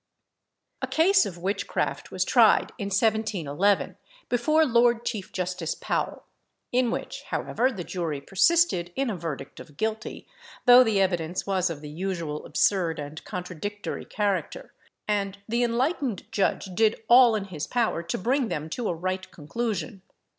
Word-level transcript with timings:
A 0.81 0.87
case 0.87 1.27
of 1.27 1.37
witchcraft 1.37 2.09
was 2.09 2.25
tried 2.25 2.71
in 2.79 2.87
1711, 2.87 3.97
before 4.29 4.65
Lord 4.65 5.05
Chief 5.05 5.31
Justice 5.31 5.75
Powell; 5.75 6.23
in 6.71 6.89
which, 6.89 7.21
however, 7.27 7.71
the 7.71 7.83
jury 7.83 8.19
persisted 8.19 8.91
in 8.95 9.11
a 9.11 9.15
verdict 9.15 9.59
of 9.59 9.77
guilty, 9.77 10.27
though 10.65 10.83
the 10.83 10.99
evidence 10.99 11.45
was 11.45 11.69
of 11.69 11.81
the 11.81 11.89
usual 11.91 12.47
absurd 12.47 12.97
and 12.97 13.23
contradictory 13.25 14.05
character, 14.05 14.73
and 15.07 15.37
the 15.47 15.61
enlightened 15.61 16.25
judge 16.31 16.71
did 16.73 17.03
all 17.07 17.35
in 17.35 17.43
his 17.45 17.67
power 17.67 18.01
to 18.01 18.17
bring 18.17 18.47
them 18.47 18.71
to 18.71 18.89
a 18.89 18.95
right 18.95 19.29
conclusion. 19.29 20.01